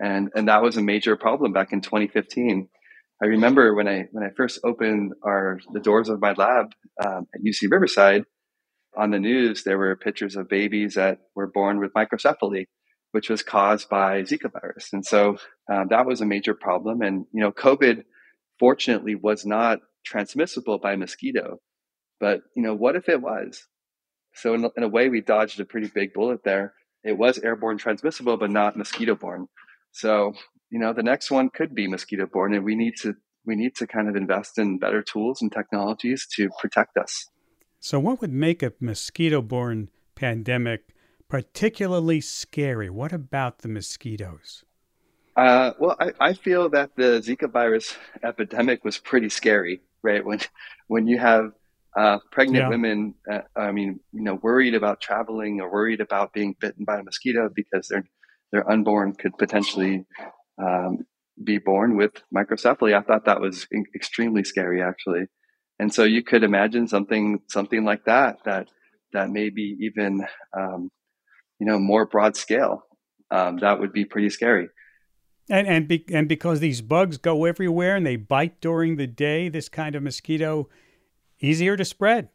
And, 0.00 0.30
and 0.34 0.48
that 0.48 0.62
was 0.62 0.76
a 0.76 0.82
major 0.82 1.14
problem 1.16 1.52
back 1.52 1.72
in 1.72 1.80
2015. 1.80 2.68
I 3.22 3.26
remember 3.26 3.76
when 3.76 3.86
I 3.86 4.08
when 4.10 4.24
I 4.24 4.30
first 4.36 4.58
opened 4.64 5.12
our 5.22 5.60
the 5.72 5.78
doors 5.78 6.08
of 6.08 6.20
my 6.20 6.32
lab 6.32 6.72
um, 7.06 7.28
at 7.32 7.40
UC 7.40 7.70
Riverside, 7.70 8.24
on 8.96 9.12
the 9.12 9.20
news 9.20 9.62
there 9.62 9.78
were 9.78 9.94
pictures 9.94 10.34
of 10.34 10.48
babies 10.48 10.94
that 10.94 11.18
were 11.36 11.46
born 11.46 11.78
with 11.78 11.92
microcephaly, 11.92 12.66
which 13.12 13.28
was 13.28 13.42
caused 13.42 13.88
by 13.88 14.22
Zika 14.22 14.50
virus. 14.52 14.92
And 14.92 15.04
so 15.04 15.38
um, 15.72 15.88
that 15.90 16.06
was 16.06 16.20
a 16.20 16.26
major 16.26 16.54
problem. 16.54 17.02
And, 17.02 17.26
you 17.32 17.40
know, 17.40 17.52
COVID 17.52 18.04
fortunately 18.58 19.14
was 19.14 19.44
not 19.44 19.80
transmissible 20.04 20.78
by 20.78 20.96
mosquito. 20.96 21.58
But, 22.20 22.42
you 22.54 22.62
know, 22.62 22.74
what 22.74 22.96
if 22.96 23.08
it 23.08 23.20
was? 23.20 23.66
So 24.34 24.54
in, 24.54 24.68
in 24.76 24.82
a 24.82 24.88
way, 24.88 25.08
we 25.08 25.20
dodged 25.20 25.58
a 25.58 25.64
pretty 25.64 25.90
big 25.92 26.12
bullet 26.12 26.44
there. 26.44 26.74
It 27.02 27.16
was 27.16 27.38
airborne 27.38 27.78
transmissible, 27.78 28.36
but 28.36 28.50
not 28.50 28.76
mosquito 28.76 29.14
borne. 29.14 29.46
So, 29.92 30.34
you 30.70 30.78
know, 30.78 30.92
the 30.92 31.02
next 31.02 31.30
one 31.30 31.50
could 31.50 31.74
be 31.74 31.88
mosquito 31.88 32.26
borne 32.26 32.54
and 32.54 32.64
we 32.64 32.76
need 32.76 32.94
to 33.02 33.14
we 33.46 33.56
need 33.56 33.74
to 33.76 33.86
kind 33.86 34.08
of 34.08 34.16
invest 34.16 34.58
in 34.58 34.78
better 34.78 35.02
tools 35.02 35.40
and 35.40 35.50
technologies 35.50 36.26
to 36.36 36.50
protect 36.60 36.98
us. 36.98 37.26
So 37.80 37.98
what 37.98 38.20
would 38.20 38.32
make 38.32 38.62
a 38.62 38.74
mosquito 38.78 39.40
borne 39.40 39.88
pandemic 40.14 40.82
particularly 41.30 42.20
scary? 42.20 42.90
What 42.90 43.12
about 43.12 43.58
the 43.58 43.68
mosquitoes? 43.68 44.64
Uh, 45.36 45.72
well, 45.78 45.96
I, 45.98 46.12
I, 46.20 46.32
feel 46.34 46.68
that 46.70 46.90
the 46.96 47.22
Zika 47.24 47.50
virus 47.50 47.96
epidemic 48.22 48.84
was 48.84 48.98
pretty 48.98 49.28
scary, 49.28 49.80
right? 50.02 50.24
When 50.24 50.40
when 50.88 51.06
you 51.06 51.18
have 51.18 51.52
uh, 51.96 52.18
pregnant 52.32 52.64
yeah. 52.64 52.68
women, 52.68 53.14
uh, 53.30 53.42
I 53.56 53.70
mean, 53.70 54.00
you 54.12 54.22
know, 54.22 54.34
worried 54.34 54.74
about 54.74 55.00
traveling 55.00 55.60
or 55.60 55.72
worried 55.72 56.00
about 56.00 56.32
being 56.32 56.56
bitten 56.60 56.84
by 56.84 56.98
a 56.98 57.04
mosquito 57.04 57.48
because 57.54 57.88
their 57.88 58.04
their 58.52 58.68
unborn 58.68 59.14
could 59.14 59.38
potentially 59.38 60.04
um, 60.60 61.06
be 61.42 61.58
born 61.58 61.96
with 61.96 62.12
microcephaly. 62.34 62.94
I 62.94 63.02
thought 63.02 63.24
that 63.26 63.40
was 63.40 63.68
in- 63.70 63.86
extremely 63.94 64.42
scary, 64.42 64.82
actually. 64.82 65.26
And 65.78 65.94
so 65.94 66.02
you 66.04 66.22
could 66.22 66.42
imagine 66.42 66.88
something 66.88 67.38
something 67.48 67.84
like 67.84 68.04
that 68.04 68.38
that 68.44 68.68
that 69.12 69.30
maybe 69.30 69.76
even 69.80 70.26
um, 70.58 70.90
you 71.60 71.66
know, 71.66 71.78
more 71.78 72.06
broad 72.06 72.36
scale. 72.36 72.82
Um, 73.30 73.58
that 73.58 73.78
would 73.78 73.92
be 73.92 74.04
pretty 74.04 74.30
scary. 74.30 74.68
And 75.48 75.66
and 75.68 75.88
be, 75.88 76.04
and 76.12 76.28
because 76.28 76.60
these 76.60 76.80
bugs 76.80 77.18
go 77.18 77.44
everywhere 77.44 77.96
and 77.96 78.06
they 78.06 78.16
bite 78.16 78.60
during 78.60 78.96
the 78.96 79.06
day, 79.06 79.48
this 79.48 79.68
kind 79.68 79.94
of 79.94 80.02
mosquito 80.02 80.68
easier 81.40 81.76
to 81.76 81.84
spread, 81.84 82.30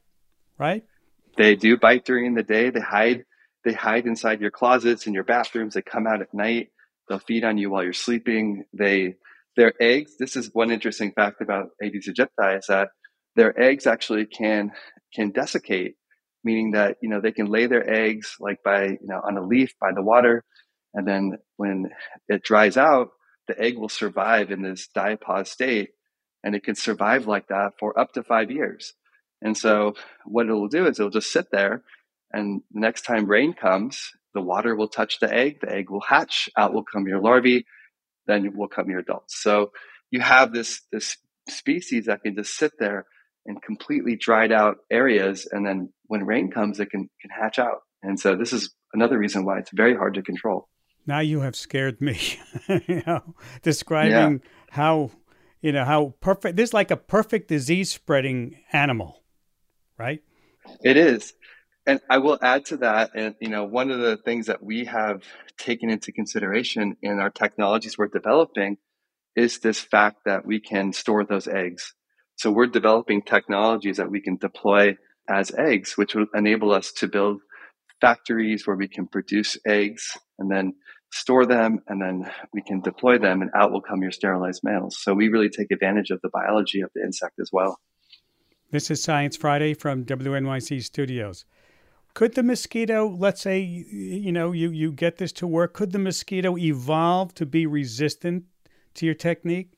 right? 0.57 0.83
They 1.37 1.55
do 1.55 1.77
bite 1.77 2.05
during 2.05 2.35
the 2.35 2.43
day. 2.43 2.69
They 2.69 2.79
hide 2.79 3.25
they 3.65 3.73
hide 3.73 4.05
inside 4.05 4.41
your 4.41 4.51
closets 4.51 5.05
and 5.05 5.15
your 5.15 5.23
bathrooms. 5.23 5.73
They 5.73 5.81
come 5.81 6.07
out 6.07 6.21
at 6.21 6.33
night. 6.33 6.69
They'll 7.09 7.19
feed 7.19 7.43
on 7.43 7.57
you 7.57 7.69
while 7.69 7.83
you're 7.83 7.93
sleeping. 7.93 8.65
They 8.73 9.15
their 9.57 9.73
eggs. 9.81 10.17
This 10.19 10.35
is 10.35 10.49
one 10.53 10.71
interesting 10.71 11.11
fact 11.13 11.41
about 11.41 11.69
Aedes 11.81 12.09
aegypti 12.09 12.59
is 12.59 12.67
that 12.67 12.89
their 13.35 13.59
eggs 13.59 13.87
actually 13.87 14.25
can 14.25 14.71
can 15.13 15.31
desiccate 15.31 15.95
meaning 16.45 16.71
that 16.71 16.97
you 17.01 17.09
know 17.09 17.19
they 17.19 17.33
can 17.33 17.47
lay 17.47 17.65
their 17.65 17.89
eggs 17.89 18.37
like 18.39 18.63
by 18.63 18.85
you 18.85 18.99
know 19.01 19.19
on 19.21 19.37
a 19.37 19.45
leaf 19.45 19.73
by 19.81 19.91
the 19.93 20.01
water 20.01 20.45
and 20.93 21.05
then 21.05 21.37
when 21.57 21.89
it 22.29 22.43
dries 22.43 22.77
out 22.77 23.09
the 23.47 23.59
egg 23.59 23.77
will 23.77 23.89
survive 23.89 24.51
in 24.51 24.61
this 24.61 24.87
diapause 24.95 25.47
state 25.47 25.89
and 26.43 26.55
it 26.55 26.63
can 26.63 26.75
survive 26.75 27.27
like 27.27 27.47
that 27.47 27.73
for 27.79 27.97
up 27.99 28.13
to 28.13 28.23
five 28.23 28.51
years. 28.51 28.93
And 29.41 29.57
so 29.57 29.95
what 30.25 30.45
it'll 30.45 30.67
do 30.67 30.87
is 30.87 30.99
it'll 30.99 31.11
just 31.11 31.31
sit 31.31 31.51
there 31.51 31.83
and 32.31 32.61
the 32.71 32.79
next 32.79 33.03
time 33.03 33.25
rain 33.25 33.53
comes 33.53 34.11
the 34.33 34.41
water 34.41 34.75
will 34.75 34.87
touch 34.87 35.19
the 35.19 35.31
egg 35.31 35.59
the 35.61 35.71
egg 35.71 35.89
will 35.89 36.01
hatch 36.01 36.49
out 36.57 36.73
will 36.73 36.83
come 36.83 37.07
your 37.07 37.21
larvae 37.21 37.65
then 38.27 38.55
will 38.55 38.67
come 38.67 38.89
your 38.89 38.99
adults. 38.99 39.41
So 39.41 39.71
you 40.11 40.21
have 40.21 40.53
this 40.53 40.81
this 40.91 41.17
species 41.47 42.05
that 42.05 42.23
can 42.23 42.35
just 42.35 42.57
sit 42.57 42.73
there 42.79 43.05
in 43.45 43.57
completely 43.57 44.15
dried 44.15 44.51
out 44.51 44.77
areas. 44.91 45.47
And 45.51 45.65
then 45.65 45.93
when 46.07 46.25
rain 46.25 46.51
comes, 46.51 46.79
it 46.79 46.89
can, 46.89 47.09
can 47.21 47.29
hatch 47.29 47.59
out. 47.59 47.79
And 48.01 48.19
so 48.19 48.35
this 48.35 48.53
is 48.53 48.73
another 48.93 49.17
reason 49.17 49.45
why 49.45 49.59
it's 49.59 49.71
very 49.71 49.95
hard 49.95 50.15
to 50.15 50.21
control. 50.21 50.67
Now 51.07 51.19
you 51.19 51.41
have 51.41 51.55
scared 51.55 52.01
me, 52.01 52.19
you 52.87 53.03
know, 53.05 53.35
describing 53.61 54.41
yeah. 54.43 54.49
how, 54.71 55.11
you 55.61 55.71
know, 55.71 55.85
how 55.85 56.15
perfect, 56.19 56.55
this 56.55 56.69
is 56.69 56.73
like 56.73 56.91
a 56.91 56.97
perfect 56.97 57.47
disease 57.47 57.91
spreading 57.91 58.57
animal, 58.71 59.23
right? 59.97 60.23
It 60.83 60.97
is. 60.97 61.33
And 61.87 61.99
I 62.09 62.17
will 62.17 62.39
add 62.41 62.65
to 62.65 62.77
that, 62.77 63.11
and 63.13 63.35
you 63.39 63.49
know, 63.49 63.65
one 63.65 63.91
of 63.91 63.99
the 63.99 64.17
things 64.17 64.47
that 64.47 64.63
we 64.63 64.85
have 64.85 65.21
taken 65.59 65.91
into 65.91 66.11
consideration 66.11 66.97
in 67.03 67.19
our 67.19 67.29
technologies 67.29 67.95
we're 67.95 68.07
developing 68.07 68.77
is 69.35 69.59
this 69.59 69.79
fact 69.79 70.21
that 70.25 70.47
we 70.47 70.59
can 70.59 70.93
store 70.93 71.23
those 71.23 71.47
eggs 71.47 71.93
so 72.35 72.51
we're 72.51 72.67
developing 72.67 73.21
technologies 73.21 73.97
that 73.97 74.11
we 74.11 74.21
can 74.21 74.37
deploy 74.37 74.97
as 75.27 75.51
eggs, 75.57 75.97
which 75.97 76.15
will 76.15 76.27
enable 76.33 76.71
us 76.71 76.91
to 76.93 77.07
build 77.07 77.41
factories 78.01 78.67
where 78.67 78.75
we 78.75 78.87
can 78.87 79.07
produce 79.07 79.57
eggs 79.65 80.17
and 80.37 80.51
then 80.51 80.73
store 81.11 81.45
them 81.45 81.79
and 81.87 82.01
then 82.01 82.29
we 82.53 82.61
can 82.61 82.81
deploy 82.81 83.17
them 83.17 83.41
and 83.41 83.49
out 83.55 83.71
will 83.71 83.81
come 83.81 84.01
your 84.01 84.11
sterilized 84.11 84.61
males. 84.63 84.97
So 84.99 85.13
we 85.13 85.29
really 85.29 85.49
take 85.49 85.71
advantage 85.71 86.09
of 86.09 86.19
the 86.21 86.29
biology 86.29 86.81
of 86.81 86.89
the 86.93 87.01
insect 87.01 87.39
as 87.39 87.49
well. 87.53 87.79
This 88.71 88.91
is 88.91 89.01
Science 89.01 89.37
Friday 89.37 89.73
from 89.73 90.03
WNYC 90.03 90.83
Studios. 90.83 91.45
Could 92.13 92.35
the 92.35 92.43
mosquito, 92.43 93.07
let's 93.07 93.41
say, 93.41 93.59
you 93.59 94.31
know, 94.31 94.51
you, 94.51 94.71
you 94.71 94.91
get 94.91 95.17
this 95.17 95.31
to 95.33 95.47
work, 95.47 95.73
could 95.73 95.91
the 95.91 95.99
mosquito 95.99 96.57
evolve 96.57 97.33
to 97.35 97.45
be 97.45 97.65
resistant 97.65 98.43
to 98.95 99.05
your 99.05 99.15
technique? 99.15 99.73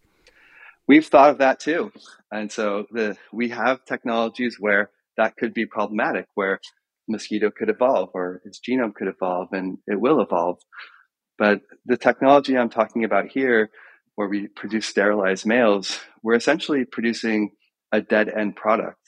We've 0.87 1.05
thought 1.05 1.31
of 1.31 1.37
that 1.39 1.59
too. 1.59 1.91
And 2.31 2.51
so 2.51 2.85
the, 2.91 3.17
we 3.33 3.49
have 3.49 3.85
technologies 3.85 4.57
where 4.59 4.89
that 5.17 5.35
could 5.35 5.53
be 5.53 5.65
problematic, 5.65 6.25
where 6.35 6.59
mosquito 7.07 7.51
could 7.55 7.69
evolve 7.69 8.09
or 8.13 8.41
its 8.45 8.59
genome 8.59 8.93
could 8.93 9.07
evolve 9.07 9.49
and 9.51 9.77
it 9.87 9.99
will 9.99 10.21
evolve. 10.21 10.59
But 11.37 11.61
the 11.85 11.97
technology 11.97 12.57
I'm 12.57 12.69
talking 12.69 13.03
about 13.03 13.27
here 13.27 13.69
where 14.15 14.27
we 14.27 14.47
produce 14.47 14.87
sterilized 14.87 15.45
males, 15.45 15.99
we're 16.23 16.35
essentially 16.35 16.85
producing 16.85 17.51
a 17.91 18.01
dead 18.01 18.29
end 18.29 18.55
product. 18.55 18.99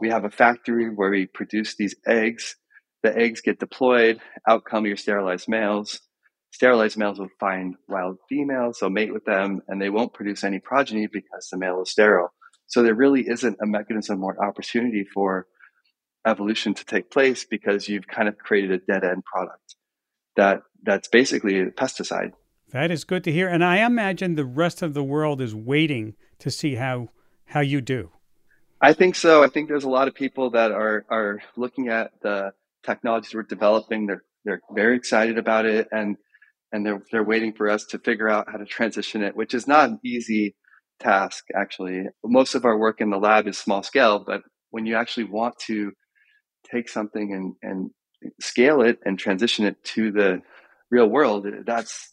We 0.00 0.10
have 0.10 0.24
a 0.24 0.30
factory 0.30 0.88
where 0.88 1.10
we 1.10 1.26
produce 1.26 1.76
these 1.76 1.94
eggs. 2.06 2.56
The 3.02 3.16
eggs 3.16 3.40
get 3.40 3.58
deployed, 3.60 4.20
out 4.48 4.64
come 4.64 4.86
your 4.86 4.96
sterilized 4.96 5.48
males. 5.48 6.00
Sterilized 6.50 6.96
males 6.96 7.18
will 7.18 7.28
find 7.38 7.76
wild 7.88 8.18
females, 8.28 8.78
they'll 8.80 8.90
mate 8.90 9.12
with 9.12 9.24
them, 9.24 9.60
and 9.68 9.80
they 9.80 9.90
won't 9.90 10.14
produce 10.14 10.44
any 10.44 10.58
progeny 10.58 11.06
because 11.06 11.48
the 11.50 11.58
male 11.58 11.82
is 11.82 11.90
sterile. 11.90 12.32
So 12.66 12.82
there 12.82 12.94
really 12.94 13.28
isn't 13.28 13.58
a 13.62 13.66
mechanism 13.66 14.22
or 14.24 14.42
opportunity 14.44 15.04
for 15.04 15.46
evolution 16.26 16.74
to 16.74 16.84
take 16.84 17.10
place 17.10 17.44
because 17.44 17.88
you've 17.88 18.06
kind 18.06 18.28
of 18.28 18.38
created 18.38 18.72
a 18.72 18.78
dead 18.78 19.04
end 19.04 19.24
product 19.24 19.76
that 20.36 20.62
that's 20.82 21.08
basically 21.08 21.60
a 21.60 21.66
pesticide. 21.66 22.32
That 22.70 22.90
is 22.90 23.04
good 23.04 23.24
to 23.24 23.32
hear. 23.32 23.48
And 23.48 23.64
I 23.64 23.84
imagine 23.84 24.34
the 24.34 24.44
rest 24.44 24.82
of 24.82 24.94
the 24.94 25.02
world 25.02 25.40
is 25.40 25.54
waiting 25.54 26.14
to 26.38 26.50
see 26.50 26.74
how 26.74 27.08
how 27.46 27.60
you 27.60 27.80
do. 27.80 28.10
I 28.80 28.92
think 28.92 29.16
so. 29.16 29.42
I 29.42 29.48
think 29.48 29.68
there's 29.68 29.84
a 29.84 29.88
lot 29.88 30.06
of 30.06 30.14
people 30.14 30.50
that 30.50 30.70
are 30.70 31.04
are 31.10 31.40
looking 31.56 31.88
at 31.88 32.12
the 32.22 32.52
technologies 32.84 33.34
we're 33.34 33.42
developing. 33.42 34.06
They're 34.06 34.24
they're 34.44 34.60
very 34.72 34.96
excited 34.96 35.38
about 35.38 35.66
it 35.66 35.88
and 35.90 36.16
and 36.72 36.84
they're 36.84 37.02
they're 37.10 37.24
waiting 37.24 37.52
for 37.52 37.68
us 37.68 37.84
to 37.86 37.98
figure 37.98 38.28
out 38.28 38.46
how 38.50 38.58
to 38.58 38.64
transition 38.64 39.22
it, 39.22 39.36
which 39.36 39.54
is 39.54 39.66
not 39.66 39.88
an 39.88 40.00
easy 40.04 40.54
task 41.00 41.44
actually. 41.54 42.04
Most 42.24 42.54
of 42.54 42.64
our 42.64 42.78
work 42.78 43.00
in 43.00 43.10
the 43.10 43.18
lab 43.18 43.46
is 43.46 43.58
small 43.58 43.82
scale, 43.82 44.22
but 44.24 44.42
when 44.70 44.86
you 44.86 44.96
actually 44.96 45.24
want 45.24 45.54
to 45.66 45.92
take 46.70 46.88
something 46.88 47.32
and 47.32 47.54
and 47.62 47.90
scale 48.40 48.82
it 48.82 48.98
and 49.04 49.18
transition 49.18 49.64
it 49.64 49.82
to 49.84 50.10
the 50.10 50.42
real 50.90 51.08
world, 51.08 51.46
that's 51.66 52.12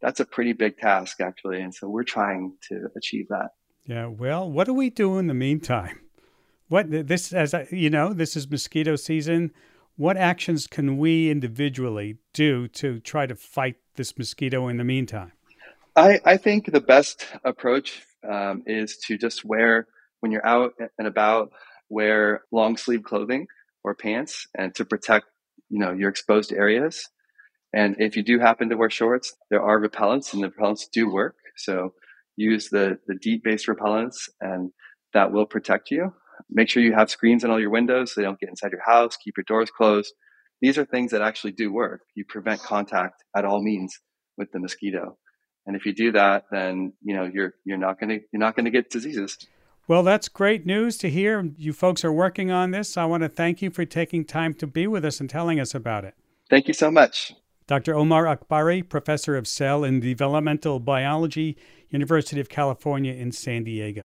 that's 0.00 0.20
a 0.20 0.24
pretty 0.24 0.52
big 0.52 0.78
task 0.78 1.20
actually. 1.20 1.60
And 1.60 1.74
so 1.74 1.88
we're 1.88 2.04
trying 2.04 2.56
to 2.68 2.88
achieve 2.96 3.26
that. 3.28 3.50
Yeah. 3.86 4.06
Well, 4.06 4.50
what 4.50 4.66
do 4.66 4.74
we 4.74 4.90
do 4.90 5.18
in 5.18 5.26
the 5.26 5.34
meantime? 5.34 6.00
What 6.68 6.90
this 6.90 7.32
as 7.32 7.54
you 7.70 7.90
know, 7.90 8.12
this 8.12 8.36
is 8.36 8.50
mosquito 8.50 8.96
season. 8.96 9.52
What 9.96 10.18
actions 10.18 10.66
can 10.66 10.98
we 10.98 11.30
individually 11.30 12.18
do 12.34 12.68
to 12.68 13.00
try 13.00 13.24
to 13.26 13.34
fight 13.34 13.76
this 13.94 14.16
mosquito 14.18 14.68
in 14.68 14.76
the 14.76 14.84
meantime? 14.84 15.32
I, 15.96 16.20
I 16.22 16.36
think 16.36 16.70
the 16.70 16.82
best 16.82 17.26
approach 17.44 18.02
um, 18.28 18.62
is 18.66 18.98
to 19.06 19.16
just 19.16 19.42
wear 19.42 19.88
when 20.20 20.32
you're 20.32 20.46
out 20.46 20.74
and 20.98 21.08
about, 21.08 21.50
wear 21.88 22.42
long 22.52 22.76
sleeve 22.76 23.04
clothing 23.04 23.46
or 23.84 23.94
pants, 23.94 24.46
and 24.54 24.74
to 24.74 24.84
protect 24.84 25.26
you 25.70 25.78
know 25.78 25.92
your 25.92 26.10
exposed 26.10 26.52
areas. 26.52 27.08
And 27.72 27.96
if 27.98 28.16
you 28.16 28.22
do 28.22 28.38
happen 28.38 28.68
to 28.68 28.76
wear 28.76 28.90
shorts, 28.90 29.34
there 29.50 29.62
are 29.62 29.80
repellents, 29.80 30.34
and 30.34 30.42
the 30.42 30.48
repellents 30.48 30.90
do 30.92 31.10
work. 31.10 31.36
So 31.56 31.94
use 32.36 32.68
the 32.68 32.98
the 33.06 33.14
DEET 33.14 33.42
based 33.42 33.66
repellents, 33.66 34.28
and 34.42 34.72
that 35.14 35.32
will 35.32 35.46
protect 35.46 35.90
you. 35.90 36.12
Make 36.50 36.68
sure 36.68 36.82
you 36.82 36.94
have 36.94 37.10
screens 37.10 37.44
on 37.44 37.50
all 37.50 37.60
your 37.60 37.70
windows 37.70 38.12
so 38.12 38.20
they 38.20 38.24
don't 38.24 38.38
get 38.38 38.48
inside 38.48 38.72
your 38.72 38.84
house. 38.84 39.16
Keep 39.16 39.36
your 39.38 39.44
doors 39.46 39.70
closed. 39.70 40.12
These 40.60 40.78
are 40.78 40.84
things 40.84 41.10
that 41.10 41.22
actually 41.22 41.52
do 41.52 41.72
work. 41.72 42.02
You 42.14 42.24
prevent 42.26 42.60
contact 42.62 43.22
at 43.36 43.44
all 43.44 43.62
means 43.62 43.98
with 44.38 44.50
the 44.52 44.58
mosquito. 44.58 45.18
And 45.66 45.76
if 45.76 45.84
you 45.84 45.92
do 45.92 46.12
that, 46.12 46.44
then 46.50 46.92
you 47.02 47.14
know 47.14 47.28
you're 47.32 47.54
you're 47.64 47.78
not 47.78 47.98
gonna 47.98 48.18
you're 48.32 48.40
not 48.40 48.56
gonna 48.56 48.70
get 48.70 48.90
diseases. 48.90 49.36
Well, 49.88 50.02
that's 50.02 50.28
great 50.28 50.66
news 50.66 50.96
to 50.98 51.10
hear. 51.10 51.48
You 51.56 51.72
folks 51.72 52.04
are 52.04 52.12
working 52.12 52.50
on 52.50 52.72
this. 52.72 52.96
I 52.96 53.04
want 53.04 53.22
to 53.22 53.28
thank 53.28 53.62
you 53.62 53.70
for 53.70 53.84
taking 53.84 54.24
time 54.24 54.54
to 54.54 54.66
be 54.66 54.86
with 54.86 55.04
us 55.04 55.20
and 55.20 55.30
telling 55.30 55.60
us 55.60 55.74
about 55.74 56.04
it. 56.04 56.14
Thank 56.50 56.66
you 56.68 56.74
so 56.74 56.90
much. 56.90 57.32
Dr. 57.68 57.94
Omar 57.94 58.24
Akbari, 58.24 58.88
professor 58.88 59.36
of 59.36 59.48
cell 59.48 59.82
and 59.82 60.00
developmental 60.00 60.78
biology, 60.78 61.56
University 61.90 62.40
of 62.40 62.48
California 62.48 63.12
in 63.12 63.32
San 63.32 63.64
Diego. 63.64 63.94